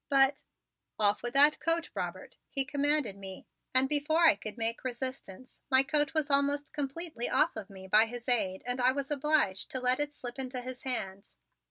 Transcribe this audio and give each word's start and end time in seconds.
"But" 0.09 0.41
"Off 0.99 1.21
with 1.21 1.35
that 1.35 1.59
coat, 1.59 1.91
Robert!" 1.93 2.35
he 2.49 2.65
commanded 2.65 3.15
me, 3.17 3.45
and 3.71 3.87
before 3.87 4.21
I 4.25 4.33
could 4.35 4.57
make 4.57 4.83
resistance, 4.83 5.61
my 5.69 5.83
coat 5.83 6.15
was 6.15 6.31
almost 6.31 6.73
completely 6.73 7.29
off 7.29 7.55
of 7.55 7.69
me 7.69 7.85
by 7.87 8.07
his 8.07 8.27
aid 8.27 8.63
and 8.65 8.81
I 8.81 8.93
was 8.93 9.11
obliged 9.11 9.69
to 9.69 9.79
let 9.79 9.99
it 9.99 10.11
slip 10.11 10.39
into 10.39 10.61
his 10.63 10.81
hands. 10.81 11.35